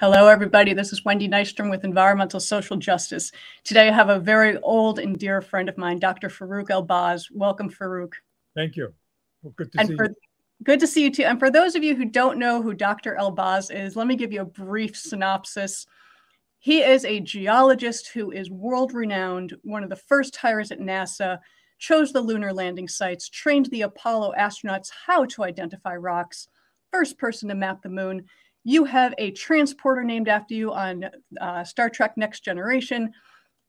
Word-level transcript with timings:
Hello, 0.00 0.28
everybody. 0.28 0.74
This 0.74 0.92
is 0.92 1.04
Wendy 1.04 1.28
Nystrom 1.28 1.70
with 1.70 1.82
Environmental 1.82 2.38
Social 2.38 2.76
Justice. 2.76 3.32
Today, 3.64 3.88
I 3.88 3.92
have 3.92 4.10
a 4.10 4.20
very 4.20 4.56
old 4.58 5.00
and 5.00 5.18
dear 5.18 5.42
friend 5.42 5.68
of 5.68 5.76
mine, 5.76 5.98
Dr. 5.98 6.28
Farouk 6.28 6.68
Elbaz. 6.68 7.28
Welcome, 7.32 7.68
Farouk. 7.68 8.12
Thank 8.54 8.76
you. 8.76 8.94
Well, 9.42 9.52
good 9.56 9.72
to 9.72 9.80
and 9.80 9.88
see 9.88 9.96
for, 9.96 10.04
you. 10.04 10.14
Good 10.62 10.78
to 10.78 10.86
see 10.86 11.02
you 11.02 11.10
too. 11.10 11.24
And 11.24 11.40
for 11.40 11.50
those 11.50 11.74
of 11.74 11.82
you 11.82 11.96
who 11.96 12.04
don't 12.04 12.38
know 12.38 12.62
who 12.62 12.74
Dr. 12.74 13.16
Elbaz 13.18 13.74
is, 13.74 13.96
let 13.96 14.06
me 14.06 14.14
give 14.14 14.32
you 14.32 14.42
a 14.42 14.44
brief 14.44 14.96
synopsis. 14.96 15.84
He 16.60 16.84
is 16.84 17.04
a 17.04 17.18
geologist 17.18 18.12
who 18.14 18.30
is 18.30 18.52
world 18.52 18.94
renowned, 18.94 19.56
one 19.64 19.82
of 19.82 19.90
the 19.90 19.96
first 19.96 20.36
hires 20.36 20.70
at 20.70 20.78
NASA, 20.78 21.40
chose 21.80 22.12
the 22.12 22.20
lunar 22.20 22.52
landing 22.52 22.86
sites, 22.86 23.28
trained 23.28 23.66
the 23.66 23.82
Apollo 23.82 24.34
astronauts 24.38 24.92
how 25.06 25.24
to 25.24 25.42
identify 25.42 25.96
rocks, 25.96 26.46
first 26.92 27.18
person 27.18 27.48
to 27.48 27.56
map 27.56 27.82
the 27.82 27.88
moon 27.88 28.24
you 28.68 28.84
have 28.84 29.14
a 29.16 29.30
transporter 29.30 30.04
named 30.04 30.28
after 30.28 30.52
you 30.52 30.74
on 30.74 31.06
uh, 31.40 31.64
Star 31.64 31.88
Trek 31.88 32.18
Next 32.18 32.44
Generation. 32.44 33.14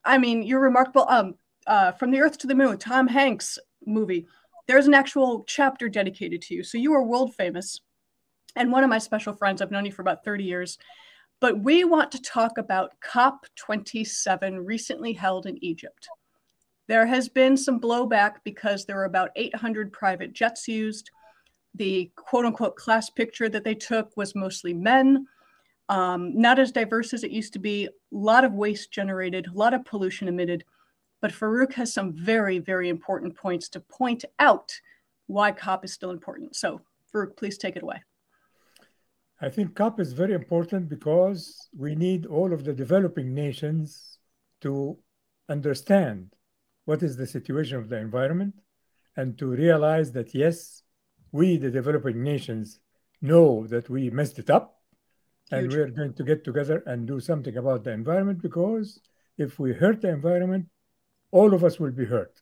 I 0.03 0.17
mean, 0.17 0.43
you're 0.43 0.59
remarkable. 0.59 1.05
Um, 1.07 1.35
uh, 1.67 1.93
From 1.93 2.11
the 2.11 2.19
Earth 2.19 2.37
to 2.39 2.47
the 2.47 2.55
Moon, 2.55 2.77
Tom 2.77 3.07
Hanks 3.07 3.57
movie. 3.85 4.27
There's 4.67 4.87
an 4.87 4.93
actual 4.93 5.45
chapter 5.47 5.87
dedicated 5.87 6.41
to 6.41 6.53
you. 6.53 6.63
So 6.63 6.77
you 6.77 6.91
are 6.91 7.01
world 7.01 7.33
famous. 7.35 7.79
And 8.57 8.73
one 8.73 8.83
of 8.83 8.89
my 8.89 8.97
special 8.97 9.31
friends, 9.31 9.61
I've 9.61 9.71
known 9.71 9.85
you 9.85 9.93
for 9.93 10.01
about 10.01 10.25
30 10.25 10.43
years. 10.43 10.77
But 11.39 11.63
we 11.63 11.85
want 11.85 12.11
to 12.11 12.21
talk 12.21 12.57
about 12.57 12.91
COP27 12.99 14.65
recently 14.65 15.13
held 15.13 15.45
in 15.45 15.63
Egypt. 15.63 16.09
There 16.89 17.05
has 17.05 17.29
been 17.29 17.55
some 17.55 17.79
blowback 17.79 18.33
because 18.43 18.83
there 18.83 18.97
were 18.97 19.05
about 19.05 19.29
800 19.37 19.93
private 19.93 20.33
jets 20.33 20.67
used 20.67 21.09
the 21.79 22.11
quote 22.15 22.45
unquote 22.45 22.75
class 22.75 23.09
picture 23.09 23.49
that 23.49 23.63
they 23.63 23.73
took 23.73 24.15
was 24.15 24.35
mostly 24.35 24.73
men, 24.73 25.25
um, 25.87 26.39
not 26.39 26.59
as 26.59 26.71
diverse 26.71 27.13
as 27.13 27.23
it 27.23 27.31
used 27.31 27.53
to 27.53 27.59
be, 27.59 27.85
a 27.85 27.89
lot 28.11 28.45
of 28.45 28.53
waste 28.53 28.91
generated, 28.91 29.47
a 29.47 29.57
lot 29.57 29.73
of 29.73 29.83
pollution 29.85 30.27
emitted. 30.27 30.63
But 31.21 31.31
Farouk 31.31 31.73
has 31.73 31.91
some 31.91 32.13
very, 32.13 32.59
very 32.59 32.89
important 32.89 33.35
points 33.35 33.69
to 33.69 33.79
point 33.79 34.23
out 34.37 34.71
why 35.27 35.51
COP 35.51 35.85
is 35.85 35.93
still 35.93 36.11
important. 36.11 36.55
So, 36.55 36.81
Farouk, 37.11 37.35
please 37.37 37.57
take 37.57 37.75
it 37.75 37.83
away. 37.83 38.01
I 39.41 39.49
think 39.49 39.73
COP 39.73 39.99
is 40.01 40.11
very 40.11 40.33
important 40.33 40.89
because 40.89 41.69
we 41.75 41.95
need 41.95 42.25
all 42.25 42.53
of 42.53 42.65
the 42.65 42.73
developing 42.73 43.33
nations 43.33 44.19
to 44.61 44.97
understand 45.47 46.33
what 46.83 47.03
is 47.03 47.15
the 47.15 47.25
situation 47.25 47.77
of 47.77 47.87
the 47.87 47.97
environment 47.97 48.55
and 49.15 49.37
to 49.37 49.47
realize 49.47 50.11
that, 50.11 50.35
yes, 50.35 50.83
we, 51.31 51.57
the 51.57 51.71
developing 51.71 52.23
nations, 52.23 52.79
know 53.21 53.67
that 53.67 53.89
we 53.89 54.09
messed 54.09 54.39
it 54.39 54.49
up 54.49 54.79
Huge. 55.49 55.61
and 55.61 55.73
we're 55.73 55.89
going 55.89 56.13
to 56.13 56.23
get 56.23 56.43
together 56.43 56.83
and 56.85 57.07
do 57.07 57.19
something 57.19 57.57
about 57.57 57.83
the 57.83 57.91
environment 57.91 58.41
because 58.41 58.99
if 59.37 59.59
we 59.59 59.73
hurt 59.73 60.01
the 60.01 60.09
environment, 60.09 60.67
all 61.31 61.53
of 61.53 61.63
us 61.63 61.79
will 61.79 61.91
be 61.91 62.05
hurt. 62.05 62.41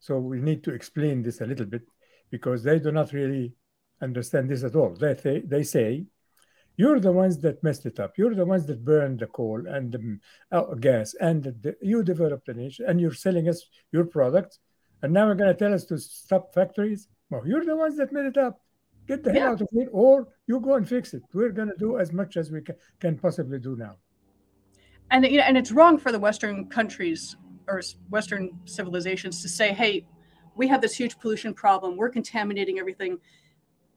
So 0.00 0.18
we 0.18 0.40
need 0.40 0.62
to 0.64 0.74
explain 0.74 1.22
this 1.22 1.40
a 1.40 1.46
little 1.46 1.66
bit 1.66 1.82
because 2.30 2.62
they 2.62 2.78
do 2.78 2.92
not 2.92 3.12
really 3.12 3.54
understand 4.00 4.48
this 4.48 4.62
at 4.62 4.76
all. 4.76 4.94
They, 4.94 5.14
th- 5.14 5.44
they 5.46 5.62
say, 5.62 6.06
you're 6.76 7.00
the 7.00 7.12
ones 7.12 7.38
that 7.38 7.62
messed 7.64 7.86
it 7.86 7.98
up. 7.98 8.16
You're 8.16 8.36
the 8.36 8.46
ones 8.46 8.64
that 8.66 8.84
burned 8.84 9.18
the 9.18 9.26
coal 9.26 9.66
and 9.66 9.92
the 9.92 10.18
uh, 10.56 10.74
gas, 10.74 11.14
and 11.14 11.42
the, 11.42 11.76
you 11.82 12.04
developed 12.04 12.46
the 12.46 12.54
nation, 12.54 12.84
and 12.86 13.00
you're 13.00 13.12
selling 13.12 13.48
us 13.48 13.66
your 13.90 14.04
products. 14.04 14.60
And 15.02 15.12
now 15.12 15.26
you're 15.26 15.34
going 15.34 15.52
to 15.52 15.58
tell 15.58 15.74
us 15.74 15.84
to 15.86 15.98
stop 15.98 16.54
factories. 16.54 17.08
Well, 17.30 17.46
you're 17.46 17.64
the 17.64 17.76
ones 17.76 17.96
that 17.98 18.12
made 18.12 18.26
it 18.26 18.36
up. 18.36 18.60
Get 19.06 19.24
the 19.24 19.32
yeah. 19.32 19.40
hell 19.40 19.52
out 19.52 19.60
of 19.62 19.68
it, 19.72 19.88
or 19.90 20.28
you 20.46 20.60
go 20.60 20.74
and 20.74 20.88
fix 20.88 21.14
it. 21.14 21.22
We're 21.32 21.50
going 21.50 21.68
to 21.68 21.76
do 21.78 21.98
as 21.98 22.12
much 22.12 22.36
as 22.36 22.50
we 22.50 22.60
can, 22.60 22.76
can 23.00 23.18
possibly 23.18 23.58
do 23.58 23.74
now. 23.76 23.96
And 25.10 25.24
you 25.24 25.38
know, 25.38 25.44
and 25.44 25.56
it's 25.56 25.72
wrong 25.72 25.96
for 25.98 26.12
the 26.12 26.18
Western 26.18 26.66
countries 26.66 27.36
or 27.66 27.80
Western 28.10 28.50
civilizations 28.66 29.40
to 29.42 29.48
say, 29.48 29.72
"Hey, 29.72 30.06
we 30.56 30.66
have 30.68 30.82
this 30.82 30.94
huge 30.94 31.18
pollution 31.18 31.54
problem. 31.54 31.96
We're 31.96 32.10
contaminating 32.10 32.78
everything. 32.78 33.18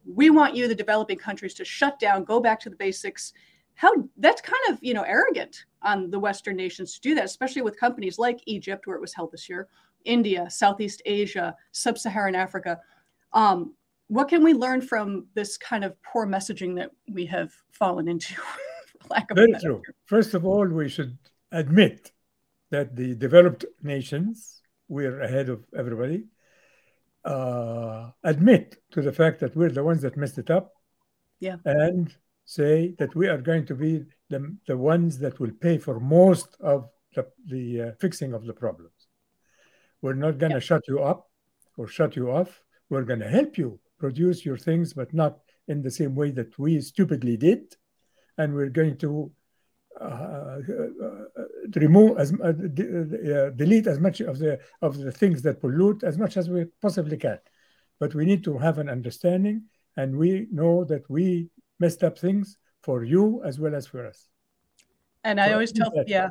We 0.06 0.30
want 0.30 0.56
you, 0.56 0.66
the 0.66 0.74
developing 0.74 1.18
countries, 1.18 1.54
to 1.54 1.64
shut 1.64 1.98
down, 1.98 2.24
go 2.24 2.40
back 2.40 2.58
to 2.60 2.70
the 2.70 2.76
basics." 2.76 3.34
How 3.74 3.92
that's 4.16 4.40
kind 4.40 4.62
of 4.70 4.78
you 4.82 4.94
know 4.94 5.02
arrogant 5.02 5.66
on 5.82 6.10
the 6.10 6.18
Western 6.18 6.56
nations 6.56 6.94
to 6.94 7.00
do 7.00 7.14
that, 7.16 7.24
especially 7.24 7.62
with 7.62 7.78
companies 7.78 8.18
like 8.18 8.40
Egypt, 8.46 8.86
where 8.86 8.96
it 8.96 9.00
was 9.00 9.14
held 9.14 9.32
this 9.32 9.48
year, 9.48 9.68
India, 10.06 10.48
Southeast 10.48 11.02
Asia, 11.04 11.54
Sub-Saharan 11.72 12.34
Africa 12.34 12.78
um, 13.32 13.74
what 14.08 14.28
can 14.28 14.42
we 14.44 14.52
learn 14.52 14.80
from 14.82 15.26
this 15.34 15.56
kind 15.56 15.84
of 15.84 16.00
poor 16.02 16.26
messaging 16.26 16.76
that 16.76 16.90
we 17.10 17.26
have 17.26 17.52
fallen 17.72 18.08
into? 18.08 18.34
lack 19.10 19.30
of 19.30 19.36
Very 19.36 19.52
true. 19.60 19.82
First 20.06 20.34
of 20.34 20.44
all, 20.44 20.66
we 20.66 20.88
should 20.88 21.16
admit 21.50 22.12
that 22.70 22.96
the 22.96 23.14
developed 23.14 23.64
nations, 23.82 24.62
we're 24.88 25.20
ahead 25.20 25.48
of 25.48 25.64
everybody, 25.76 26.24
uh, 27.24 28.10
admit 28.24 28.76
to 28.92 29.02
the 29.02 29.12
fact 29.12 29.40
that 29.40 29.56
we're 29.56 29.70
the 29.70 29.84
ones 29.84 30.02
that 30.02 30.16
messed 30.16 30.38
it 30.38 30.50
up. 30.50 30.72
Yeah. 31.40 31.56
And 31.64 32.14
say 32.44 32.94
that 32.98 33.14
we 33.14 33.28
are 33.28 33.38
going 33.38 33.66
to 33.66 33.74
be 33.74 34.04
the, 34.28 34.56
the 34.66 34.76
ones 34.76 35.18
that 35.18 35.38
will 35.40 35.52
pay 35.60 35.78
for 35.78 36.00
most 36.00 36.56
of 36.60 36.88
the, 37.14 37.26
the 37.46 37.82
uh, 37.82 37.92
fixing 38.00 38.32
of 38.32 38.44
the 38.46 38.52
problems. 38.52 39.06
We're 40.00 40.14
not 40.14 40.38
going 40.38 40.50
to 40.50 40.56
yeah. 40.56 40.60
shut 40.60 40.82
you 40.88 41.00
up 41.00 41.28
or 41.76 41.86
shut 41.86 42.16
you 42.16 42.30
off. 42.30 42.62
We're 42.92 43.04
going 43.04 43.20
to 43.20 43.28
help 43.28 43.56
you 43.56 43.80
produce 43.98 44.44
your 44.44 44.58
things, 44.58 44.92
but 44.92 45.14
not 45.14 45.38
in 45.66 45.80
the 45.80 45.90
same 45.90 46.14
way 46.14 46.30
that 46.32 46.58
we 46.58 46.78
stupidly 46.82 47.38
did. 47.38 47.74
And 48.36 48.52
we're 48.52 48.68
going 48.68 48.98
to 48.98 49.32
uh, 49.98 50.04
uh, 50.04 50.58
uh 50.58 51.44
remove 51.74 52.18
as 52.18 52.34
uh, 52.34 52.48
uh, 52.48 53.50
delete 53.62 53.86
as 53.86 53.98
much 53.98 54.20
of 54.20 54.38
the 54.38 54.58
of 54.82 54.98
the 54.98 55.10
things 55.10 55.40
that 55.40 55.62
pollute 55.62 56.02
as 56.02 56.18
much 56.18 56.36
as 56.36 56.50
we 56.50 56.66
possibly 56.82 57.16
can. 57.16 57.38
But 57.98 58.14
we 58.14 58.26
need 58.26 58.44
to 58.44 58.58
have 58.58 58.76
an 58.76 58.90
understanding, 58.90 59.56
and 59.96 60.14
we 60.14 60.48
know 60.50 60.84
that 60.84 61.08
we 61.08 61.48
messed 61.80 62.04
up 62.04 62.18
things 62.18 62.58
for 62.82 63.04
you 63.04 63.42
as 63.42 63.58
well 63.58 63.74
as 63.74 63.86
for 63.86 64.06
us. 64.06 64.28
And 65.24 65.40
I 65.40 65.52
always 65.54 65.72
tell, 65.72 65.92
yeah. 65.94 66.02
yeah. 66.06 66.28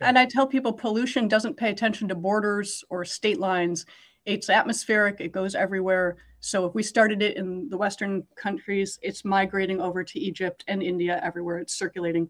And 0.00 0.16
I 0.16 0.26
tell 0.26 0.46
people 0.46 0.72
pollution 0.72 1.26
doesn't 1.26 1.56
pay 1.56 1.70
attention 1.70 2.06
to 2.08 2.14
borders 2.14 2.84
or 2.88 3.04
state 3.04 3.40
lines. 3.40 3.84
It's 4.26 4.48
atmospheric, 4.48 5.20
it 5.20 5.32
goes 5.32 5.54
everywhere. 5.54 6.16
So 6.40 6.66
if 6.66 6.74
we 6.74 6.82
started 6.82 7.22
it 7.22 7.36
in 7.36 7.68
the 7.68 7.76
Western 7.76 8.26
countries, 8.36 8.98
it's 9.02 9.24
migrating 9.24 9.80
over 9.80 10.04
to 10.04 10.20
Egypt 10.20 10.64
and 10.68 10.82
India, 10.82 11.20
everywhere 11.22 11.58
it's 11.58 11.74
circulating. 11.74 12.28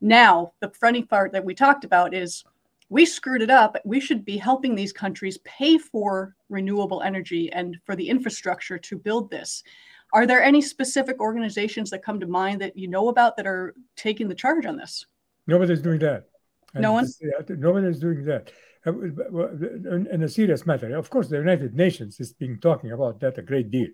Now, 0.00 0.52
the 0.60 0.70
funny 0.70 1.02
part 1.02 1.32
that 1.32 1.44
we 1.44 1.54
talked 1.54 1.84
about 1.84 2.12
is 2.14 2.44
we 2.88 3.06
screwed 3.06 3.40
it 3.40 3.50
up. 3.50 3.76
We 3.84 4.00
should 4.00 4.24
be 4.24 4.36
helping 4.36 4.74
these 4.74 4.92
countries 4.92 5.38
pay 5.44 5.78
for 5.78 6.34
renewable 6.48 7.02
energy 7.02 7.50
and 7.52 7.78
for 7.86 7.96
the 7.96 8.08
infrastructure 8.08 8.78
to 8.78 8.98
build 8.98 9.30
this. 9.30 9.62
Are 10.12 10.26
there 10.26 10.42
any 10.42 10.60
specific 10.60 11.20
organizations 11.20 11.88
that 11.90 12.04
come 12.04 12.20
to 12.20 12.26
mind 12.26 12.60
that 12.60 12.76
you 12.76 12.88
know 12.88 13.08
about 13.08 13.36
that 13.36 13.46
are 13.46 13.74
taking 13.96 14.28
the 14.28 14.34
charge 14.34 14.66
on 14.66 14.76
this? 14.76 15.06
Nobody's 15.46 15.80
doing 15.80 16.00
that. 16.00 16.26
No 16.74 16.92
one? 16.92 17.06
Nobody 17.48 17.86
is 17.86 17.98
doing 17.98 18.24
that. 18.26 18.52
Uh, 18.84 18.92
in 20.10 20.22
a 20.24 20.28
serious 20.28 20.66
matter. 20.66 20.96
Of 20.96 21.08
course, 21.08 21.28
the 21.28 21.36
United 21.36 21.74
Nations 21.74 22.18
is 22.18 22.32
being 22.32 22.58
talking 22.58 22.90
about 22.90 23.20
that 23.20 23.38
a 23.38 23.42
great 23.42 23.70
deal, 23.70 23.86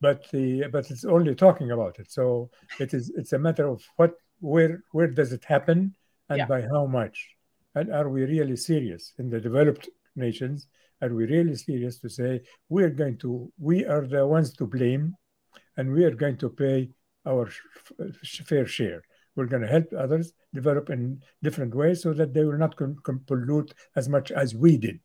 but 0.00 0.30
the 0.30 0.68
but 0.70 0.88
it's 0.92 1.04
only 1.04 1.34
talking 1.34 1.72
about 1.72 1.98
it. 1.98 2.12
So 2.12 2.50
it 2.78 2.94
is 2.94 3.10
it's 3.16 3.32
a 3.32 3.38
matter 3.38 3.66
of 3.66 3.82
what 3.96 4.12
where 4.38 4.84
where 4.92 5.08
does 5.08 5.32
it 5.32 5.44
happen 5.44 5.96
and 6.28 6.38
yeah. 6.38 6.46
by 6.46 6.62
how 6.62 6.86
much, 6.86 7.16
and 7.74 7.92
are 7.92 8.08
we 8.08 8.22
really 8.22 8.54
serious 8.54 9.12
in 9.18 9.28
the 9.28 9.40
developed 9.40 9.88
nations? 10.14 10.68
Are 11.02 11.12
we 11.12 11.26
really 11.26 11.56
serious 11.56 11.98
to 12.00 12.08
say 12.08 12.42
we're 12.68 12.90
going 12.90 13.18
to 13.18 13.52
we 13.58 13.84
are 13.86 14.06
the 14.06 14.24
ones 14.24 14.52
to 14.58 14.66
blame, 14.66 15.16
and 15.76 15.92
we 15.92 16.04
are 16.04 16.14
going 16.14 16.36
to 16.38 16.48
pay 16.48 16.90
our 17.26 17.50
fair 18.46 18.66
share? 18.66 19.02
We're 19.38 19.46
going 19.46 19.62
to 19.62 19.68
help 19.68 19.92
others 19.96 20.32
develop 20.52 20.90
in 20.90 21.22
different 21.44 21.72
ways 21.72 22.02
so 22.02 22.12
that 22.12 22.34
they 22.34 22.42
will 22.42 22.58
not 22.58 22.74
pollute 22.76 23.72
as 23.94 24.08
much 24.08 24.32
as 24.32 24.52
we 24.52 24.76
did. 24.76 24.98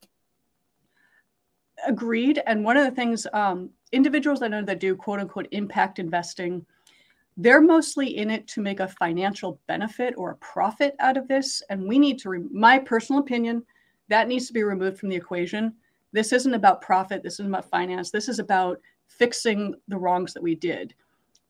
Agreed. 1.85 2.41
And 2.47 2.65
one 2.65 2.75
of 2.75 2.83
the 2.83 2.95
things 2.95 3.27
um, 3.31 3.69
individuals 3.91 4.41
I 4.41 4.47
know 4.47 4.63
that 4.63 4.80
do 4.80 4.95
quote 4.95 5.19
unquote 5.19 5.47
impact 5.51 6.00
investing, 6.00 6.65
they're 7.38 7.62
mostly 7.62 8.18
in 8.18 8.31
it 8.31 8.47
to 8.47 8.62
make 8.62 8.80
a 8.80 8.88
financial 8.88 9.59
benefit 9.68 10.15
or 10.18 10.31
a 10.31 10.38
profit 10.38 10.95
out 11.00 11.15
of 11.15 11.27
this. 11.27 11.62
And 11.69 11.88
we 11.88 12.00
need 12.00 12.18
to, 12.19 12.30
re- 12.30 12.50
my 12.51 12.80
personal 12.80 13.21
opinion, 13.21 13.63
that 14.07 14.27
needs 14.27 14.47
to 14.47 14.53
be 14.53 14.63
removed 14.63 14.97
from 14.97 15.09
the 15.09 15.15
equation. 15.15 15.75
This 16.12 16.33
isn't 16.33 16.56
about 16.56 16.81
profit. 16.81 17.21
This 17.21 17.35
isn't 17.35 17.53
about 17.53 17.69
finance. 17.69 18.09
This 18.09 18.30
is 18.30 18.39
about 18.39 18.81
fixing 19.06 19.75
the 19.88 19.97
wrongs 19.97 20.33
that 20.33 20.41
we 20.41 20.56
did. 20.56 20.95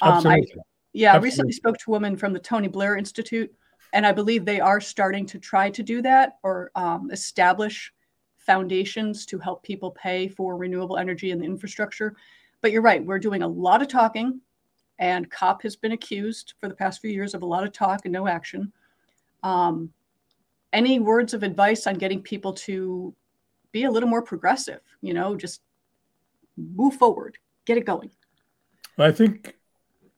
Um, 0.02 0.16
Absolutely. 0.16 0.54
I, 0.58 0.73
yeah, 0.94 1.10
Absolutely. 1.10 1.16
I 1.16 1.30
recently 1.30 1.52
spoke 1.54 1.78
to 1.80 1.86
a 1.90 1.92
woman 1.92 2.16
from 2.16 2.34
the 2.34 2.40
Tony 2.40 2.68
Blair 2.68 2.96
Institute, 2.96 3.54
and 3.94 4.06
I 4.06 4.12
believe 4.12 4.46
they 4.46 4.60
are 4.60 4.80
starting 4.80 5.26
to 5.28 5.40
try 5.40 5.70
to 5.70 5.84
do 5.84 6.02
that 6.02 6.38
or 6.44 6.72
um, 6.76 7.10
establish 7.12 7.92
foundations 8.38 9.26
to 9.26 9.40
help 9.40 9.64
people 9.64 9.92
pay 9.92 10.28
for 10.28 10.58
renewable 10.58 10.98
energy 10.98 11.32
and 11.32 11.42
the 11.42 11.46
infrastructure. 11.46 12.16
But 12.62 12.72
you're 12.72 12.82
right, 12.82 13.04
we're 13.04 13.20
doing 13.20 13.44
a 13.44 13.48
lot 13.48 13.82
of 13.82 13.88
talking 13.88 14.42
and 15.00 15.30
COP 15.30 15.64
has 15.64 15.76
been 15.76 15.92
accused 15.92 16.54
for 16.60 16.70
the 16.70 16.76
past 16.76 17.02
few 17.02 17.12
years 17.12 17.34
of 17.34 17.42
a 17.42 17.46
lot 17.46 17.64
of 17.64 17.72
talk 17.72 18.06
and 18.06 18.14
no 18.14 18.28
action. 18.28 18.72
Um, 19.42 19.92
any 20.72 21.00
words 21.00 21.34
of 21.34 21.44
advice 21.44 21.88
on 21.88 21.96
getting 21.96 22.22
people 22.22 22.54
to 22.54 23.14
be 23.72 23.84
a 23.84 23.92
little 23.92 24.10
more 24.10 24.22
progressive? 24.22 24.82
You 25.02 25.14
know, 25.14 25.36
just 25.36 25.62
move 26.58 26.96
forward, 26.96 27.38
get 27.66 27.78
it 27.78 27.86
going. 27.86 28.12
I 28.98 29.12
think 29.12 29.58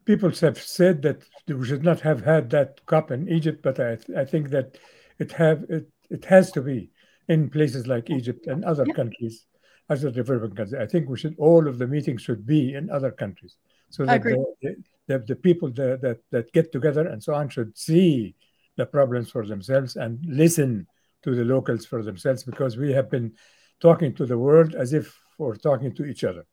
people 0.06 0.30
have 0.30 0.62
said 0.62 1.02
that 1.02 1.24
we 1.48 1.66
should 1.66 1.84
not 1.84 2.00
have 2.02 2.24
had 2.24 2.50
that 2.52 2.86
COP 2.86 3.12
in 3.12 3.28
Egypt, 3.28 3.62
but 3.64 3.80
I, 3.80 3.98
I 4.18 4.26
think 4.26 4.50
that 4.52 4.78
it 5.20 5.32
have 5.34 5.64
it, 5.70 5.90
it 6.10 6.26
has 6.26 6.52
to 6.52 6.62
be 6.62 6.92
in 7.28 7.50
places 7.50 7.88
like 7.88 8.10
Egypt 8.10 8.48
and 8.48 8.64
other 8.64 8.86
countries, 8.86 9.46
other 9.90 10.12
developing 10.12 10.56
countries. 10.56 10.80
I 10.80 10.86
think 10.86 11.10
we 11.10 11.18
should 11.18 11.36
all 11.38 11.68
of 11.68 11.80
the 11.80 11.88
meetings 11.88 12.22
should 12.22 12.46
be 12.46 12.76
in 12.76 12.90
other 12.90 13.12
countries, 13.12 13.58
so 13.90 14.06
that 14.06 14.24
the, 14.24 14.76
the, 15.08 15.20
the, 15.20 15.36
people 15.36 15.72
that, 15.72 16.02
that 16.02 16.20
that 16.32 16.54
get 16.54 16.72
together 16.72 17.08
and 17.08 17.22
so 17.22 17.34
on 17.34 17.50
should 17.50 17.78
see 17.78 18.36
the 18.78 18.86
problems 18.86 19.32
for 19.32 19.46
themselves 19.46 19.96
and 19.96 20.24
listen 20.28 20.88
to 21.24 21.34
the 21.34 21.46
locals 21.46 21.86
for 21.86 22.04
themselves, 22.04 22.44
because 22.44 22.78
we 22.78 22.92
have 22.92 23.10
been 23.10 23.34
talking 23.82 24.14
to 24.14 24.26
the 24.26 24.38
world 24.38 24.76
as 24.76 24.94
if 24.94 25.20
we're 25.40 25.56
talking 25.56 25.94
to 25.96 26.06
each 26.06 26.24
other 26.24 26.46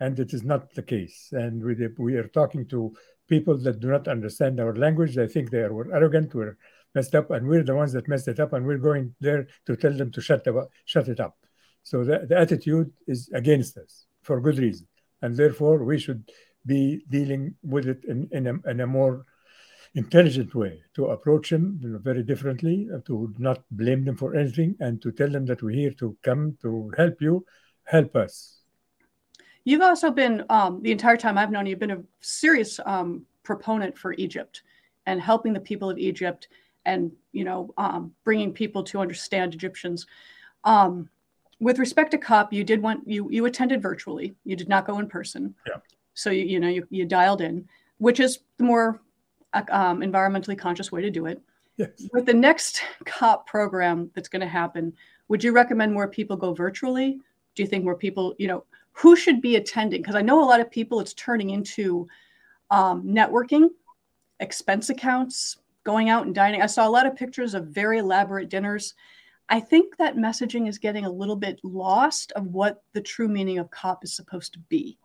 and 0.00 0.18
it 0.18 0.32
is 0.32 0.42
not 0.42 0.74
the 0.74 0.82
case. 0.82 1.28
And 1.32 1.62
we, 1.62 1.76
we 1.98 2.16
are 2.16 2.28
talking 2.28 2.66
to 2.68 2.94
people 3.28 3.56
that 3.58 3.80
do 3.80 3.88
not 3.88 4.08
understand 4.08 4.58
our 4.58 4.74
language. 4.74 5.14
They 5.14 5.28
think 5.28 5.50
they 5.50 5.60
are 5.60 5.72
we're 5.72 5.94
arrogant, 5.94 6.34
we're 6.34 6.56
messed 6.94 7.14
up, 7.14 7.30
and 7.30 7.46
we're 7.46 7.62
the 7.62 7.76
ones 7.76 7.92
that 7.92 8.08
messed 8.08 8.28
it 8.28 8.40
up, 8.40 8.52
and 8.52 8.66
we're 8.66 8.78
going 8.78 9.14
there 9.20 9.46
to 9.66 9.76
tell 9.76 9.92
them 9.92 10.10
to 10.12 10.20
shut, 10.20 10.42
the, 10.44 10.66
shut 10.86 11.08
it 11.08 11.20
up. 11.20 11.36
So 11.82 12.04
the, 12.04 12.26
the 12.28 12.36
attitude 12.38 12.92
is 13.06 13.30
against 13.32 13.78
us 13.78 14.06
for 14.22 14.40
good 14.40 14.58
reason. 14.58 14.86
And 15.22 15.36
therefore, 15.36 15.84
we 15.84 15.98
should 15.98 16.30
be 16.66 17.04
dealing 17.08 17.54
with 17.62 17.86
it 17.86 18.04
in, 18.04 18.28
in, 18.32 18.46
a, 18.46 18.70
in 18.70 18.80
a 18.80 18.86
more 18.86 19.24
intelligent 19.94 20.54
way 20.54 20.82
to 20.94 21.06
approach 21.06 21.50
them 21.50 21.78
very 22.02 22.22
differently, 22.22 22.88
to 23.06 23.34
not 23.38 23.62
blame 23.70 24.04
them 24.04 24.16
for 24.16 24.34
anything, 24.34 24.76
and 24.80 25.02
to 25.02 25.12
tell 25.12 25.28
them 25.28 25.46
that 25.46 25.62
we're 25.62 25.70
here 25.70 25.92
to 25.92 26.16
come 26.22 26.56
to 26.62 26.90
help 26.96 27.20
you, 27.20 27.44
help 27.84 28.14
us. 28.16 28.59
You've 29.64 29.82
also 29.82 30.10
been, 30.10 30.44
um, 30.48 30.82
the 30.82 30.92
entire 30.92 31.16
time 31.16 31.36
I've 31.36 31.50
known 31.50 31.66
you, 31.66 31.76
been 31.76 31.90
a 31.90 32.02
serious 32.20 32.80
um, 32.86 33.26
proponent 33.42 33.96
for 33.96 34.14
Egypt 34.14 34.62
and 35.06 35.20
helping 35.20 35.52
the 35.52 35.60
people 35.60 35.90
of 35.90 35.98
Egypt 35.98 36.48
and, 36.86 37.12
you 37.32 37.44
know, 37.44 37.72
um, 37.76 38.12
bringing 38.24 38.52
people 38.52 38.82
to 38.84 39.00
understand 39.00 39.54
Egyptians. 39.54 40.06
Um, 40.64 41.08
with 41.60 41.78
respect 41.78 42.10
to 42.12 42.18
COP, 42.18 42.52
you 42.52 42.64
did 42.64 42.80
want, 42.82 43.06
you, 43.06 43.28
you 43.30 43.44
attended 43.44 43.82
virtually. 43.82 44.34
You 44.44 44.56
did 44.56 44.68
not 44.68 44.86
go 44.86 44.98
in 44.98 45.08
person. 45.08 45.54
Yeah. 45.66 45.76
So, 46.14 46.30
you, 46.30 46.44
you 46.44 46.60
know, 46.60 46.68
you, 46.68 46.86
you 46.90 47.04
dialed 47.04 47.42
in, 47.42 47.68
which 47.98 48.18
is 48.18 48.40
the 48.56 48.64
more 48.64 49.00
uh, 49.52 49.62
um, 49.70 50.00
environmentally 50.00 50.58
conscious 50.58 50.90
way 50.90 51.02
to 51.02 51.10
do 51.10 51.26
it. 51.26 51.40
Yes. 51.76 52.08
With 52.12 52.26
the 52.26 52.34
next 52.34 52.82
COP 53.04 53.46
program 53.46 54.10
that's 54.14 54.28
going 54.28 54.40
to 54.40 54.48
happen, 54.48 54.92
would 55.28 55.44
you 55.44 55.52
recommend 55.52 55.92
more 55.92 56.08
people 56.08 56.36
go 56.36 56.52
virtually? 56.54 57.20
Do 57.54 57.62
you 57.62 57.66
think 57.66 57.84
more 57.84 57.94
people, 57.94 58.34
you 58.38 58.48
know, 58.48 58.64
who 58.92 59.16
should 59.16 59.40
be 59.40 59.56
attending? 59.56 60.02
Because 60.02 60.14
I 60.14 60.22
know 60.22 60.42
a 60.42 60.46
lot 60.46 60.60
of 60.60 60.70
people, 60.70 61.00
it's 61.00 61.14
turning 61.14 61.50
into 61.50 62.08
um, 62.70 63.02
networking, 63.02 63.70
expense 64.40 64.90
accounts, 64.90 65.58
going 65.84 66.08
out 66.08 66.26
and 66.26 66.34
dining. 66.34 66.62
I 66.62 66.66
saw 66.66 66.86
a 66.86 66.90
lot 66.90 67.06
of 67.06 67.16
pictures 67.16 67.54
of 67.54 67.68
very 67.68 67.98
elaborate 67.98 68.48
dinners. 68.48 68.94
I 69.48 69.60
think 69.60 69.96
that 69.96 70.16
messaging 70.16 70.68
is 70.68 70.78
getting 70.78 71.04
a 71.04 71.10
little 71.10 71.36
bit 71.36 71.60
lost 71.64 72.32
of 72.32 72.46
what 72.46 72.82
the 72.92 73.00
true 73.00 73.28
meaning 73.28 73.58
of 73.58 73.70
COP 73.70 74.04
is 74.04 74.14
supposed 74.14 74.52
to 74.52 74.58
be. 74.58 74.98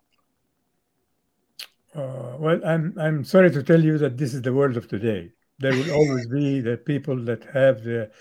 Uh, 1.96 2.36
well, 2.38 2.60
I'm 2.66 2.94
I'm 3.00 3.24
sorry 3.24 3.50
to 3.52 3.64
tell 3.64 3.82
you 3.82 3.98
that 3.98 4.18
this 4.18 4.34
is 4.34 4.42
the 4.42 4.54
world 4.54 4.76
of 4.76 4.88
today. 4.88 5.32
There 5.60 5.72
will 5.72 5.92
always 5.94 6.28
be 6.28 6.60
the 6.60 6.76
people 6.76 7.16
that 7.24 7.46
have 7.46 7.84
the 7.84 8.12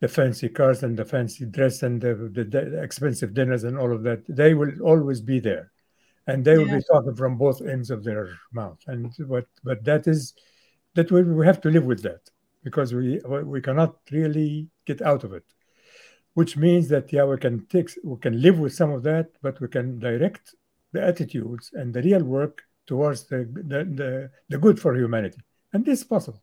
the 0.00 0.08
fancy 0.08 0.48
cars 0.48 0.82
and 0.82 0.96
the 0.96 1.04
fancy 1.04 1.44
dress 1.44 1.82
and 1.82 2.00
the, 2.00 2.14
the, 2.14 2.44
the, 2.44 2.82
expensive 2.82 3.34
dinners 3.34 3.64
and 3.64 3.78
all 3.78 3.92
of 3.92 4.02
that, 4.02 4.22
they 4.28 4.54
will 4.54 4.72
always 4.82 5.20
be 5.20 5.38
there, 5.38 5.70
and 6.26 6.44
they 6.44 6.52
yeah. 6.52 6.58
will 6.58 6.78
be 6.78 6.84
talking 6.90 7.14
from 7.14 7.36
both 7.36 7.60
ends 7.62 7.90
of 7.90 8.02
their 8.02 8.30
mouth. 8.52 8.78
And 8.86 9.14
but 9.28 9.46
but 9.62 9.84
that 9.84 10.06
is 10.06 10.34
that 10.94 11.10
we, 11.12 11.22
we 11.22 11.46
have 11.46 11.60
to 11.62 11.70
live 11.70 11.84
with 11.84 12.02
that 12.02 12.22
because 12.64 12.94
we 12.94 13.20
we 13.26 13.60
cannot 13.60 13.96
really 14.10 14.68
get 14.86 15.02
out 15.02 15.24
of 15.24 15.32
it. 15.34 15.44
Which 16.34 16.56
means 16.56 16.88
that 16.88 17.12
yeah, 17.12 17.24
we 17.24 17.36
can 17.36 17.66
take 17.66 17.90
we 18.02 18.16
can 18.16 18.40
live 18.40 18.58
with 18.58 18.72
some 18.72 18.90
of 18.92 19.02
that, 19.02 19.30
but 19.42 19.60
we 19.60 19.68
can 19.68 19.98
direct 19.98 20.54
the 20.92 21.02
attitudes 21.02 21.70
and 21.74 21.92
the 21.92 22.02
real 22.02 22.24
work 22.24 22.62
towards 22.86 23.24
the 23.24 23.48
the, 23.52 23.84
the, 23.84 24.30
the 24.48 24.58
good 24.58 24.80
for 24.80 24.96
humanity, 24.96 25.42
and 25.74 25.84
this 25.84 25.98
is 25.98 26.04
possible 26.04 26.42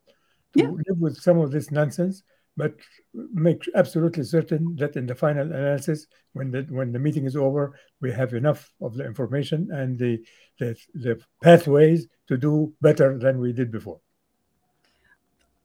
to 0.53 0.60
yeah. 0.60 0.69
live 0.69 1.00
with 1.00 1.18
some 1.18 1.39
of 1.39 1.51
this 1.51 1.71
nonsense 1.71 2.21
but 2.57 2.74
make 3.13 3.63
absolutely 3.75 4.24
certain 4.24 4.75
that 4.77 4.95
in 4.95 5.06
the 5.06 5.15
final 5.15 5.45
analysis, 5.45 6.07
when 6.33 6.51
the 6.51 6.63
when 6.69 6.92
the 6.92 7.00
meeting 7.00 7.25
is 7.25 7.36
over, 7.36 7.80
we 8.01 8.12
have 8.12 8.33
enough 8.33 8.74
of 8.81 8.95
the 8.95 9.06
information 9.06 9.69
and 9.71 9.98
the 9.98 10.19
the, 10.59 10.75
the 10.95 11.21
pathways 11.42 12.07
to 12.27 12.36
do 12.36 12.74
better 12.81 13.18
than 13.18 13.39
we 13.39 13.54
did 13.54 13.71
before. 13.71 14.00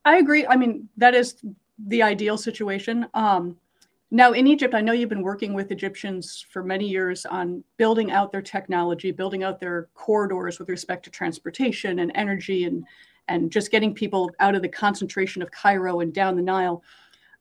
I 0.05 0.19
agree. 0.19 0.47
I 0.47 0.57
mean, 0.57 0.89
that 0.99 1.15
is 1.15 1.43
the 1.79 2.03
ideal 2.03 2.37
situation. 2.37 3.07
Um, 3.15 3.57
now, 4.11 4.33
in 4.33 4.47
Egypt, 4.47 4.75
I 4.75 4.83
know 4.83 4.93
you've 4.93 5.09
been 5.09 5.23
working 5.23 5.55
with 5.55 5.71
Egyptians 5.71 6.45
for 6.51 6.63
many 6.63 6.87
years 6.87 7.25
on 7.25 7.65
building 7.79 8.11
out 8.11 8.31
their 8.31 8.43
technology, 8.43 9.11
building 9.11 9.43
out 9.43 9.59
their 9.59 9.89
corridors 9.95 10.59
with 10.59 10.69
respect 10.69 11.05
to 11.05 11.11
transportation 11.11 12.01
and 12.01 12.13
energy 12.15 12.65
and 12.65 12.85
and 13.29 13.51
just 13.51 13.71
getting 13.71 13.95
people 13.95 14.31
out 14.41 14.55
of 14.55 14.63
the 14.63 14.69
concentration 14.69 15.43
of 15.43 15.51
Cairo 15.51 16.01
and 16.01 16.13
down 16.13 16.37
the 16.37 16.43
Nile. 16.43 16.83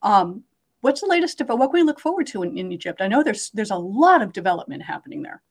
Um, 0.02 0.44
what's 0.82 1.02
the 1.02 1.08
latest? 1.08 1.42
about 1.42 1.60
What 1.60 1.68
can 1.68 1.80
we 1.80 1.84
look 1.84 2.00
forward 2.00 2.28
to 2.28 2.44
in, 2.44 2.58
in 2.58 2.72
Egypt? 2.72 3.02
I 3.02 3.08
know 3.08 3.24
there's 3.24 3.50
there's 3.52 3.72
a 3.72 3.76
lot 3.76 4.22
of 4.22 4.34
development 4.34 4.84
happening 4.84 5.22
there. 5.22 5.42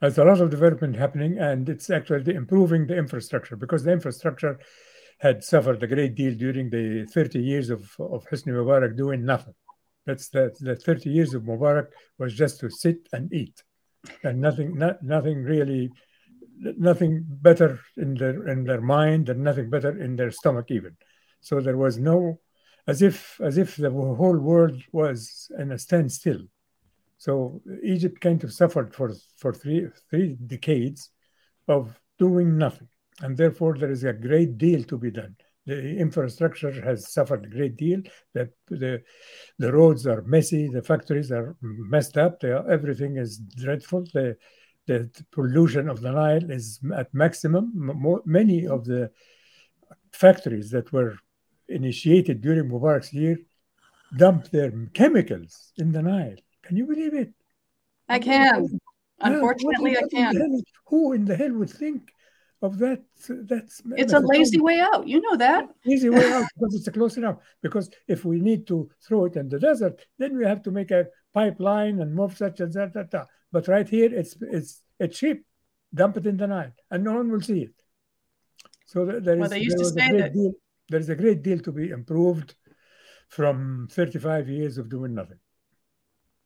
There's 0.00 0.18
a 0.18 0.24
lot 0.24 0.40
of 0.40 0.50
development 0.50 0.96
happening, 0.96 1.38
and 1.38 1.68
it's 1.68 1.90
actually 1.90 2.34
improving 2.34 2.86
the 2.86 2.96
infrastructure 2.96 3.56
because 3.56 3.82
the 3.82 3.92
infrastructure 3.92 4.60
had 5.18 5.42
suffered 5.42 5.82
a 5.82 5.86
great 5.86 6.14
deal 6.14 6.34
during 6.34 6.70
the 6.70 7.04
30 7.06 7.40
years 7.40 7.70
of, 7.70 7.80
of 7.98 8.24
Hosni 8.28 8.52
Mubarak 8.52 8.96
doing 8.96 9.24
nothing. 9.24 9.54
That's 10.06 10.28
the, 10.28 10.54
the 10.60 10.76
30 10.76 11.10
years 11.10 11.34
of 11.34 11.42
Mubarak 11.42 11.88
was 12.18 12.34
just 12.34 12.60
to 12.60 12.70
sit 12.70 13.08
and 13.12 13.32
eat, 13.32 13.64
and 14.22 14.40
nothing, 14.40 14.78
not, 14.78 15.02
nothing 15.02 15.42
really 15.42 15.90
nothing 16.60 17.24
better 17.26 17.80
in 17.96 18.14
their 18.14 18.48
in 18.48 18.64
their 18.64 18.80
mind 18.80 19.28
and 19.28 19.42
nothing 19.42 19.70
better 19.70 20.00
in 20.00 20.16
their 20.16 20.30
stomach 20.30 20.70
even. 20.70 20.96
So 21.40 21.60
there 21.60 21.76
was 21.76 21.98
no, 21.98 22.40
as 22.86 23.02
if 23.02 23.40
as 23.40 23.58
if 23.58 23.76
the 23.76 23.90
whole 23.90 24.38
world 24.38 24.82
was 24.92 25.50
in 25.58 25.72
a 25.72 25.78
standstill. 25.78 26.42
So 27.18 27.62
Egypt 27.82 28.20
kind 28.20 28.42
of 28.44 28.52
suffered 28.52 28.94
for 28.94 29.12
for 29.36 29.52
three 29.52 29.88
three 30.10 30.36
decades 30.46 31.10
of 31.66 31.98
doing 32.18 32.56
nothing, 32.58 32.88
and 33.20 33.36
therefore 33.36 33.76
there 33.76 33.90
is 33.90 34.04
a 34.04 34.12
great 34.12 34.58
deal 34.58 34.82
to 34.84 34.98
be 34.98 35.10
done. 35.10 35.36
The 35.66 35.98
infrastructure 35.98 36.80
has 36.82 37.12
suffered 37.12 37.44
a 37.44 37.48
great 37.48 37.76
deal. 37.76 38.02
That 38.34 38.50
the 38.68 39.02
the 39.58 39.72
roads 39.72 40.06
are 40.06 40.22
messy, 40.22 40.68
the 40.68 40.82
factories 40.82 41.30
are 41.30 41.56
messed 41.60 42.16
up. 42.16 42.42
Are, 42.42 42.70
everything 42.70 43.16
is 43.16 43.38
dreadful. 43.38 44.04
The 44.14 44.36
the 44.88 45.10
pollution 45.30 45.88
of 45.88 46.00
the 46.00 46.10
Nile 46.10 46.50
is 46.50 46.80
at 46.96 47.12
maximum. 47.14 47.72
More, 47.74 48.22
many 48.24 48.66
of 48.66 48.84
the 48.84 49.10
factories 50.12 50.70
that 50.70 50.92
were 50.92 51.16
initiated 51.68 52.40
during 52.40 52.68
Mubarak's 52.68 53.12
year 53.12 53.38
dumped 54.16 54.50
their 54.50 54.72
chemicals 54.94 55.72
in 55.76 55.92
the 55.92 56.02
Nile. 56.02 56.36
Can 56.62 56.76
you 56.76 56.86
believe 56.86 57.14
it? 57.14 57.32
I 58.08 58.18
can. 58.18 58.66
Unfortunately, 59.20 59.96
I 59.96 60.02
can. 60.10 60.62
who 60.86 61.12
in 61.12 61.24
the 61.24 61.36
hell 61.36 61.52
would 61.52 61.70
think 61.70 62.10
of 62.62 62.78
that? 62.78 63.02
That's 63.28 63.82
it's 63.96 64.12
a 64.12 64.20
lazy 64.20 64.60
way 64.60 64.80
out. 64.80 65.06
You 65.06 65.20
know 65.20 65.36
that. 65.36 65.68
Easy 65.84 66.08
way 66.08 66.32
out 66.32 66.46
because 66.54 66.74
it's 66.74 66.88
close 66.88 67.16
enough. 67.16 67.36
Because 67.60 67.90
if 68.06 68.24
we 68.24 68.40
need 68.40 68.66
to 68.68 68.88
throw 69.06 69.26
it 69.26 69.36
in 69.36 69.48
the 69.48 69.58
desert, 69.58 70.00
then 70.18 70.36
we 70.36 70.44
have 70.44 70.62
to 70.62 70.70
make 70.70 70.90
a 70.90 71.08
pipeline 71.34 72.00
and 72.00 72.14
move 72.14 72.36
such 72.36 72.60
and 72.60 72.72
that. 72.72 72.94
that, 72.94 73.10
that. 73.10 73.26
But 73.52 73.68
right 73.68 73.88
here, 73.88 74.12
it's 74.14 74.36
it's 74.40 74.82
it's 74.98 75.18
cheap. 75.18 75.44
Dump 75.94 76.18
it 76.18 76.26
in 76.26 76.36
the 76.36 76.46
Nile, 76.46 76.72
and 76.90 77.02
no 77.02 77.14
one 77.14 77.30
will 77.30 77.40
see 77.40 77.62
it. 77.62 77.74
So 78.86 79.04
there 79.04 79.18
is, 79.18 79.24
well, 79.40 79.48
there 79.48 79.58
a 79.60 80.10
great 80.10 80.32
deal, 80.32 80.52
there 80.88 81.00
is 81.00 81.08
a 81.08 81.14
great 81.14 81.42
deal 81.42 81.58
to 81.60 81.72
be 81.72 81.90
improved 81.90 82.54
from 83.28 83.88
35 83.90 84.48
years 84.48 84.78
of 84.78 84.88
doing 84.88 85.14
nothing. 85.14 85.38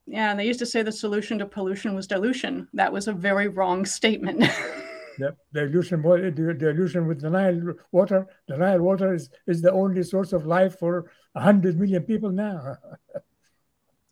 Yeah, 0.06 0.30
and 0.30 0.38
they 0.40 0.46
used 0.46 0.58
to 0.58 0.66
say 0.66 0.82
the 0.82 0.92
solution 0.92 1.38
to 1.38 1.46
pollution 1.46 1.94
was 1.94 2.06
dilution. 2.06 2.68
That 2.72 2.92
was 2.92 3.06
a 3.06 3.12
very 3.12 3.48
wrong 3.48 3.86
statement. 3.86 4.40
the 5.18 5.36
dilution, 5.52 6.02
the 6.02 6.56
dilution 6.58 7.06
with 7.06 7.20
the 7.20 7.30
Nile 7.30 7.74
water. 7.92 8.26
The 8.48 8.56
Nile 8.56 8.80
water 8.80 9.14
is, 9.14 9.30
is 9.46 9.62
the 9.62 9.72
only 9.72 10.02
source 10.02 10.32
of 10.32 10.44
life 10.44 10.78
for 10.78 11.10
100 11.32 11.78
million 11.78 12.02
people 12.02 12.30
now. 12.30 12.76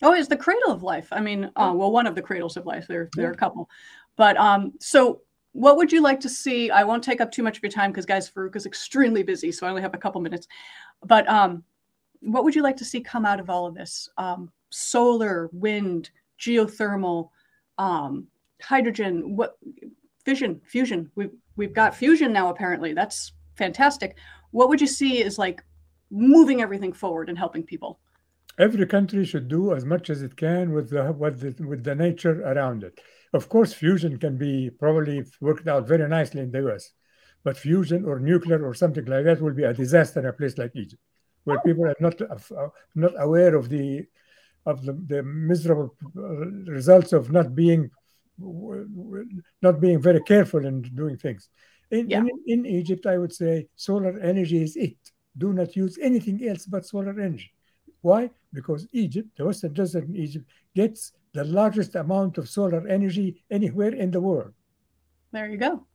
Oh, 0.02 0.14
it's 0.14 0.28
the 0.28 0.36
cradle 0.36 0.70
of 0.72 0.82
life. 0.82 1.08
I 1.12 1.20
mean, 1.20 1.50
uh, 1.56 1.72
well, 1.74 1.92
one 1.92 2.06
of 2.06 2.14
the 2.14 2.22
cradles 2.22 2.56
of 2.56 2.66
life. 2.66 2.86
There, 2.88 3.10
there 3.14 3.28
are 3.28 3.32
a 3.32 3.36
couple, 3.36 3.68
but 4.16 4.36
um, 4.38 4.72
so 4.80 5.20
what 5.52 5.76
would 5.76 5.92
you 5.92 6.00
like 6.00 6.20
to 6.20 6.28
see? 6.28 6.70
I 6.70 6.84
won't 6.84 7.02
take 7.02 7.20
up 7.20 7.32
too 7.32 7.42
much 7.42 7.56
of 7.56 7.62
your 7.62 7.72
time 7.72 7.90
because, 7.90 8.06
guys, 8.06 8.30
Farouk 8.30 8.56
is 8.56 8.66
extremely 8.66 9.22
busy, 9.22 9.50
so 9.50 9.66
I 9.66 9.70
only 9.70 9.82
have 9.82 9.94
a 9.94 9.98
couple 9.98 10.20
minutes. 10.20 10.46
But 11.04 11.28
um, 11.28 11.64
what 12.20 12.44
would 12.44 12.54
you 12.54 12.62
like 12.62 12.76
to 12.78 12.84
see 12.84 13.00
come 13.00 13.26
out 13.26 13.40
of 13.40 13.50
all 13.50 13.66
of 13.66 13.74
this? 13.74 14.08
Um, 14.16 14.50
solar, 14.70 15.50
wind, 15.52 16.10
geothermal, 16.38 17.30
um, 17.78 18.26
hydrogen, 18.62 19.36
what 19.36 19.58
fission, 20.24 20.60
fusion. 20.64 21.10
We've 21.14 21.32
we've 21.56 21.74
got 21.74 21.96
fusion 21.96 22.32
now. 22.32 22.48
Apparently, 22.48 22.92
that's 22.92 23.32
fantastic. 23.56 24.16
What 24.52 24.68
would 24.68 24.80
you 24.80 24.86
see 24.86 25.22
is 25.22 25.38
like 25.38 25.64
moving 26.10 26.62
everything 26.62 26.92
forward 26.92 27.28
and 27.28 27.36
helping 27.36 27.64
people? 27.64 27.98
Every 28.60 28.86
country 28.86 29.24
should 29.24 29.48
do 29.48 29.74
as 29.74 29.86
much 29.86 30.10
as 30.10 30.20
it 30.20 30.36
can 30.36 30.74
with 30.74 30.90
the 30.90 31.12
with 31.12 31.40
the, 31.40 31.66
with 31.66 31.82
the 31.82 31.94
nature 31.94 32.42
around 32.42 32.84
it. 32.84 33.00
Of 33.32 33.48
course, 33.48 33.72
fusion 33.72 34.18
can 34.18 34.36
be 34.36 34.68
probably 34.68 35.24
worked 35.40 35.66
out 35.66 35.88
very 35.88 36.06
nicely 36.06 36.42
in 36.42 36.50
the 36.50 36.68
US, 36.68 36.92
but 37.42 37.56
fusion 37.56 38.04
or 38.04 38.20
nuclear 38.20 38.62
or 38.62 38.74
something 38.74 39.06
like 39.06 39.24
that 39.24 39.40
will 39.40 39.54
be 39.54 39.64
a 39.64 39.72
disaster 39.72 40.20
in 40.20 40.26
a 40.26 40.34
place 40.34 40.58
like 40.58 40.72
Egypt, 40.74 41.02
where 41.44 41.56
oh. 41.56 41.62
people 41.62 41.86
are 41.86 41.96
not 42.00 42.20
uh, 42.20 42.68
not 42.94 43.14
aware 43.16 43.56
of 43.56 43.70
the 43.70 44.04
of 44.66 44.84
the, 44.84 44.92
the 45.06 45.22
miserable 45.22 45.96
uh, 46.18 46.46
results 46.78 47.14
of 47.14 47.32
not 47.32 47.54
being 47.54 47.90
not 49.62 49.80
being 49.80 50.02
very 50.02 50.22
careful 50.32 50.66
in 50.66 50.82
doing 50.82 51.16
things. 51.16 51.48
In, 51.90 52.10
yeah. 52.10 52.20
in, 52.20 52.30
in 52.46 52.66
Egypt, 52.66 53.06
I 53.06 53.16
would 53.16 53.32
say 53.32 53.68
solar 53.74 54.18
energy 54.20 54.62
is 54.62 54.76
it. 54.76 54.98
Do 55.38 55.54
not 55.54 55.76
use 55.76 55.96
anything 56.00 56.46
else 56.46 56.66
but 56.66 56.84
solar 56.84 57.18
energy. 57.18 57.52
Why? 58.02 58.30
Because 58.52 58.88
Egypt, 58.92 59.28
the 59.36 59.44
Western 59.44 59.72
Desert 59.72 60.04
in 60.04 60.16
Egypt, 60.16 60.46
gets 60.74 61.12
the 61.32 61.44
largest 61.44 61.94
amount 61.94 62.38
of 62.38 62.48
solar 62.48 62.86
energy 62.88 63.42
anywhere 63.50 63.94
in 63.94 64.10
the 64.10 64.20
world. 64.20 64.52
There 65.32 65.48
you 65.48 65.58
go. 65.58 65.86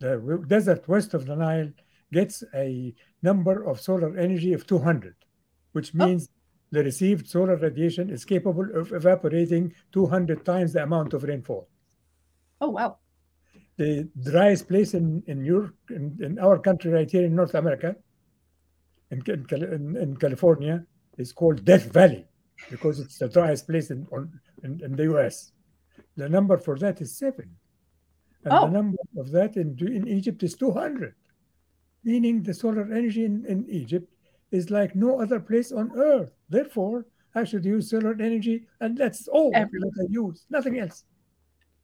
The 0.00 0.44
desert 0.48 0.88
west 0.88 1.14
of 1.14 1.26
the 1.26 1.36
Nile 1.36 1.70
gets 2.12 2.44
a 2.54 2.94
number 3.22 3.64
of 3.64 3.80
solar 3.80 4.16
energy 4.18 4.52
of 4.52 4.66
200, 4.66 5.14
which 5.72 5.92
oh. 5.94 6.06
means 6.06 6.28
oh. 6.28 6.34
the 6.72 6.84
received 6.84 7.28
solar 7.28 7.56
radiation 7.56 8.10
is 8.10 8.24
capable 8.24 8.68
of 8.74 8.92
evaporating 8.92 9.72
200 9.92 10.44
times 10.44 10.72
the 10.72 10.82
amount 10.82 11.14
of 11.14 11.22
rainfall. 11.22 11.68
Oh, 12.60 12.70
wow. 12.70 12.98
The 13.76 14.08
driest 14.22 14.68
place 14.68 14.94
in, 14.94 15.22
in, 15.26 15.44
your, 15.44 15.72
in, 15.88 16.18
in 16.20 16.38
our 16.38 16.58
country, 16.58 16.90
right 16.90 17.10
here 17.10 17.24
in 17.24 17.34
North 17.34 17.54
America, 17.54 17.96
in, 19.10 19.22
in, 19.50 19.96
in 19.96 20.16
California, 20.16 20.84
is 21.18 21.32
called 21.32 21.64
Death 21.64 21.92
Valley 21.92 22.26
because 22.70 23.00
it's 23.00 23.18
the 23.18 23.28
driest 23.28 23.66
place 23.66 23.90
in, 23.90 24.06
in, 24.62 24.80
in 24.82 24.96
the 24.96 25.14
US. 25.14 25.52
The 26.16 26.28
number 26.28 26.58
for 26.58 26.78
that 26.78 27.00
is 27.00 27.16
seven. 27.16 27.56
And 28.44 28.52
oh. 28.52 28.66
the 28.66 28.72
number 28.72 28.98
of 29.18 29.30
that 29.32 29.56
in, 29.56 29.76
in 29.80 30.08
Egypt 30.08 30.42
is 30.42 30.54
200, 30.54 31.14
meaning 32.04 32.42
the 32.42 32.54
solar 32.54 32.92
energy 32.92 33.24
in, 33.24 33.44
in 33.46 33.66
Egypt 33.68 34.12
is 34.50 34.70
like 34.70 34.94
no 34.94 35.20
other 35.20 35.40
place 35.40 35.72
on 35.72 35.92
earth. 35.96 36.32
Therefore, 36.48 37.06
I 37.34 37.44
should 37.44 37.64
use 37.64 37.90
solar 37.90 38.12
energy, 38.12 38.66
and 38.80 38.98
that's 38.98 39.28
all 39.28 39.52
Everything. 39.54 39.90
that 39.94 40.06
I 40.08 40.12
use, 40.12 40.44
nothing 40.50 40.78
else. 40.78 41.04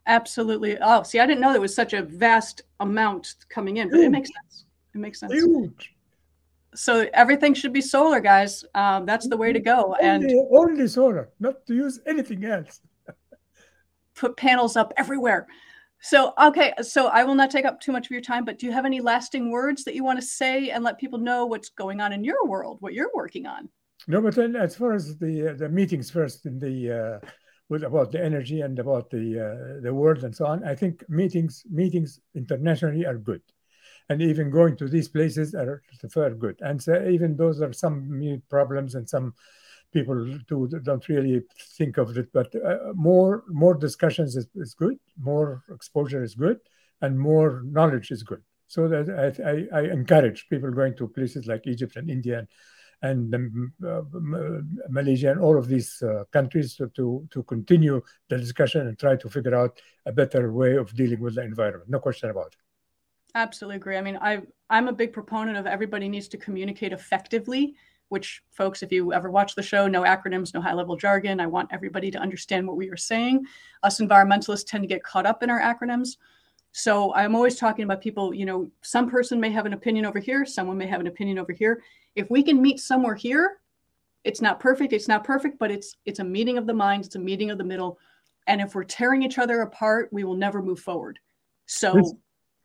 Absolutely. 0.05 0.77
Oh, 0.81 1.03
see, 1.03 1.19
I 1.19 1.25
didn't 1.25 1.41
know 1.41 1.51
there 1.51 1.61
was 1.61 1.75
such 1.75 1.93
a 1.93 2.03
vast 2.03 2.63
amount 2.79 3.35
coming 3.49 3.77
in, 3.77 3.89
but 3.89 3.99
it 3.99 4.09
makes 4.09 4.29
sense. 4.29 4.65
It 4.93 4.97
makes 4.97 5.19
sense. 5.19 5.33
Huge 5.33 5.95
so 6.75 7.07
everything 7.13 7.53
should 7.53 7.73
be 7.73 7.81
solar, 7.81 8.19
guys. 8.19 8.63
Um, 8.75 9.05
that's 9.05 9.27
the 9.27 9.37
way 9.37 9.53
to 9.53 9.59
go. 9.59 9.95
And 10.01 10.23
only, 10.23 10.47
only 10.51 10.87
solar, 10.87 11.29
not 11.39 11.65
to 11.67 11.73
use 11.73 11.99
anything 12.05 12.45
else. 12.45 12.81
put 14.15 14.37
panels 14.37 14.75
up 14.75 14.93
everywhere. 14.97 15.47
So, 16.01 16.33
okay, 16.41 16.73
so 16.81 17.07
I 17.07 17.23
will 17.23 17.35
not 17.35 17.51
take 17.51 17.65
up 17.65 17.81
too 17.81 17.91
much 17.91 18.07
of 18.07 18.11
your 18.11 18.21
time, 18.21 18.45
but 18.45 18.57
do 18.57 18.65
you 18.65 18.71
have 18.71 18.85
any 18.85 19.01
lasting 19.01 19.51
words 19.51 19.83
that 19.83 19.95
you 19.95 20.03
want 20.03 20.19
to 20.19 20.25
say 20.25 20.69
and 20.69 20.83
let 20.83 20.97
people 20.97 21.19
know 21.19 21.45
what's 21.45 21.69
going 21.69 21.99
on 21.99 22.13
in 22.13 22.23
your 22.23 22.45
world, 22.45 22.77
what 22.79 22.93
you're 22.93 23.11
working 23.13 23.45
on? 23.45 23.67
No, 24.07 24.21
but 24.21 24.35
then 24.35 24.55
as 24.55 24.75
far 24.75 24.93
as 24.93 25.17
the 25.17 25.49
uh, 25.49 25.53
the 25.53 25.67
meetings 25.67 26.09
first 26.09 26.45
in 26.45 26.57
the 26.57 27.19
uh, 27.21 27.27
with 27.67 27.83
about 27.83 28.13
the 28.13 28.23
energy 28.23 28.61
and 28.61 28.79
about 28.79 29.09
the 29.09 29.25
uh, 29.39 29.81
the 29.81 29.93
world 29.93 30.23
and 30.23 30.33
so 30.33 30.45
on, 30.45 30.63
I 30.63 30.73
think 30.73 31.03
meetings 31.09 31.63
meetings 31.69 32.21
internationally 32.33 33.05
are 33.05 33.17
good 33.17 33.41
and 34.09 34.21
even 34.21 34.49
going 34.49 34.75
to 34.77 34.87
these 34.87 35.07
places 35.07 35.53
are 35.53 35.81
very 36.03 36.35
good. 36.35 36.57
And 36.61 36.81
so 36.81 37.07
even 37.07 37.37
those 37.37 37.61
are 37.61 37.71
some 37.73 38.41
problems 38.49 38.95
and 38.95 39.07
some 39.07 39.33
people 39.93 40.39
do, 40.47 40.67
don't 40.83 41.07
really 41.07 41.41
think 41.77 41.97
of 41.97 42.17
it, 42.17 42.31
but 42.33 42.53
uh, 42.55 42.93
more 42.93 43.43
more 43.47 43.75
discussions 43.75 44.35
is, 44.35 44.47
is, 44.55 44.73
good, 44.73 44.97
more 45.17 45.63
exposure 45.71 46.23
is 46.23 46.35
good, 46.35 46.59
and 47.01 47.19
more 47.19 47.63
knowledge 47.65 48.11
is 48.11 48.23
good. 48.23 48.41
So 48.67 48.87
that 48.87 49.09
I, 49.09 49.77
I, 49.77 49.81
I 49.81 49.91
encourage 49.91 50.47
people 50.47 50.71
going 50.71 50.95
to 50.97 51.07
places 51.07 51.47
like 51.47 51.65
Egypt 51.65 51.95
and 51.95 52.09
India 52.09 52.47
and, 53.01 53.33
and 53.33 53.71
uh, 53.83 54.01
Malaysia 54.89 55.31
and 55.31 55.39
all 55.39 55.57
of 55.57 55.67
these 55.67 56.03
uh, 56.03 56.25
countries 56.31 56.75
to, 56.75 56.89
to, 56.89 57.27
to 57.31 57.41
continue 57.43 58.01
the 58.27 58.37
discussion 58.37 58.87
and 58.87 58.99
try 58.99 59.15
to 59.15 59.29
figure 59.29 59.55
out 59.55 59.81
a 60.05 60.11
better 60.11 60.51
way 60.51 60.75
of 60.75 60.93
dealing 60.93 61.19
with 61.19 61.35
the 61.35 61.41
environment. 61.41 61.89
No 61.89 61.99
question 61.99 62.29
about 62.29 62.47
it. 62.47 62.68
Absolutely 63.35 63.77
agree. 63.77 63.97
I 63.97 64.01
mean, 64.01 64.17
I 64.21 64.41
I'm 64.69 64.87
a 64.87 64.93
big 64.93 65.13
proponent 65.13 65.57
of 65.57 65.67
everybody 65.67 66.09
needs 66.09 66.27
to 66.29 66.37
communicate 66.37 66.93
effectively. 66.93 67.75
Which, 68.09 68.41
folks, 68.49 68.81
if 68.81 68.91
you 68.91 69.13
ever 69.13 69.29
watch 69.29 69.53
the 69.53 69.61
show, 69.61 69.87
no 69.87 70.01
acronyms, 70.01 70.51
no 70.51 70.61
high 70.61 70.73
level 70.73 70.95
jargon. 70.95 71.39
I 71.39 71.45
want 71.45 71.69
everybody 71.71 72.09
to 72.09 72.17
understand 72.17 72.67
what 72.67 72.75
we 72.75 72.89
are 72.89 72.97
saying. 72.97 73.45
Us 73.83 73.99
environmentalists 73.99 74.65
tend 74.65 74.81
to 74.81 74.87
get 74.87 75.03
caught 75.03 75.27
up 75.27 75.43
in 75.43 75.49
our 75.51 75.61
acronyms. 75.61 76.17
So 76.71 77.13
I'm 77.13 77.35
always 77.35 77.55
talking 77.57 77.83
about 77.83 78.01
people, 78.01 78.33
you 78.33 78.45
know, 78.45 78.69
some 78.81 79.09
person 79.09 79.39
may 79.39 79.51
have 79.51 79.65
an 79.65 79.73
opinion 79.73 80.05
over 80.05 80.19
here, 80.19 80.45
someone 80.45 80.77
may 80.77 80.87
have 80.87 80.99
an 80.99 81.07
opinion 81.07 81.37
over 81.37 81.51
here. 81.51 81.81
If 82.15 82.29
we 82.29 82.41
can 82.41 82.61
meet 82.61 82.79
somewhere 82.79 83.15
here, 83.15 83.59
it's 84.23 84.41
not 84.41 84.59
perfect, 84.59 84.93
it's 84.93 85.07
not 85.07 85.23
perfect, 85.23 85.59
but 85.59 85.71
it's 85.71 85.97
it's 86.05 86.19
a 86.19 86.23
meeting 86.23 86.57
of 86.57 86.67
the 86.67 86.73
minds, 86.73 87.07
it's 87.07 87.15
a 87.15 87.19
meeting 87.19 87.51
of 87.51 87.57
the 87.57 87.63
middle. 87.63 87.99
And 88.47 88.59
if 88.59 88.73
we're 88.73 88.83
tearing 88.83 89.21
each 89.21 89.37
other 89.37 89.61
apart, 89.61 90.09
we 90.11 90.23
will 90.23 90.35
never 90.35 90.61
move 90.61 90.79
forward. 90.79 91.19
So 91.67 92.19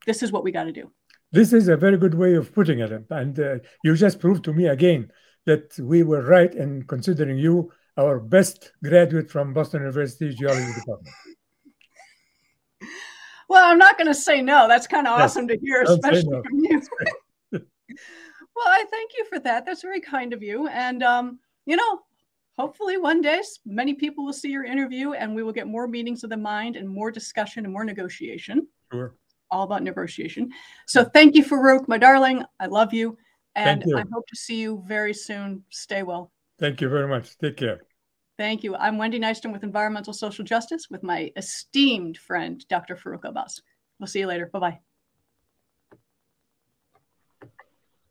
this 0.07 0.23
is 0.23 0.33
what 0.33 0.45
we 0.45 0.53
got 0.53 0.65
to 0.65 0.73
do. 0.73 0.91
This 1.33 1.53
is 1.53 1.69
a 1.69 1.77
very 1.77 1.97
good 1.97 2.15
way 2.15 2.35
of 2.35 2.55
putting 2.55 2.79
it. 2.79 2.93
And 3.11 3.41
uh, 3.41 3.57
you 3.83 3.97
just 3.97 4.21
proved 4.21 4.45
to 4.45 4.53
me 4.53 4.67
again 4.69 5.11
that 5.47 5.77
we 5.79 6.03
were 6.03 6.23
right 6.23 6.55
in 6.55 6.85
considering 6.85 7.39
you 7.39 7.73
our 7.99 8.21
best 8.21 8.73
graduate 8.83 9.31
from 9.31 9.53
Boston 9.53 9.81
University 9.81 10.33
Geology 10.35 10.73
Department. 10.79 11.15
Well, 13.49 13.65
I'm 13.65 13.79
not 13.79 13.99
going 13.99 14.07
to 14.07 14.15
say 14.15 14.43
no. 14.43 14.69
That's 14.69 14.87
kind 14.87 15.07
of 15.07 15.21
awesome 15.21 15.47
to 15.49 15.59
hear, 15.59 15.83
especially 15.83 16.25
no. 16.29 16.43
from 16.43 16.59
you. 16.59 16.83
well, 17.53 18.69
I 18.69 18.85
thank 18.91 19.11
you 19.17 19.25
for 19.29 19.39
that. 19.41 19.67
That's 19.67 19.83
very 19.83 20.01
kind 20.01 20.33
of 20.33 20.43
you. 20.43 20.67
And, 20.69 21.03
um, 21.03 21.39
you 21.67 21.77
know, 21.77 22.01
hopefully 22.57 22.97
one 22.97 23.21
day 23.21 23.43
many 23.67 23.95
people 23.95 24.25
will 24.25 24.33
see 24.33 24.51
your 24.51 24.65
interview 24.65 25.13
and 25.13 25.35
we 25.35 25.43
will 25.43 25.53
get 25.53 25.67
more 25.67 25.87
meetings 25.87 26.25
of 26.25 26.31
the 26.31 26.37
mind 26.37 26.77
and 26.77 26.89
more 26.89 27.11
discussion 27.11 27.65
and 27.65 27.73
more 27.73 27.85
negotiation. 27.85 28.67
Sure 28.93 29.15
all 29.51 29.65
about 29.65 29.83
negotiation. 29.83 30.51
So 30.87 31.05
thank 31.05 31.35
you, 31.35 31.45
Farouk, 31.45 31.89
my 31.89 31.99
darling. 31.99 32.45
I 32.61 32.67
love 32.67 32.93
you. 32.93 33.17
And 33.55 33.85
you. 33.87 33.97
I 33.97 34.05
hope 34.13 34.27
to 34.27 34.37
see 34.37 34.61
you 34.61 34.83
very 34.87 35.15
soon. 35.15 35.65
Stay 35.71 36.03
well. 36.03 36.33
Thank 36.59 36.81
you 36.81 36.89
very 36.89 37.09
much. 37.09 37.37
Take 37.39 37.57
care. 37.57 37.83
Thank 38.37 38.65
you. 38.65 38.75
I'm 38.75 38.99
Wendy 38.99 39.21
Nystrom 39.21 39.53
with 39.53 39.63
Environmental 39.63 40.13
Social 40.13 40.45
Justice 40.45 40.89
with 40.91 41.05
my 41.05 41.31
esteemed 41.37 42.19
friend, 42.19 42.65
Dr. 42.69 42.97
Farouk 42.97 43.23
Elbaz. 43.23 43.61
We'll 44.01 44.09
see 44.09 44.21
you 44.21 44.27
later. 44.27 44.47
Bye 44.53 44.59
bye. 44.59 44.94